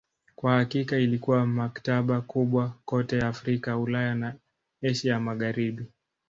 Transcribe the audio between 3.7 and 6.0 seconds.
Ulaya na Asia ya Magharibi.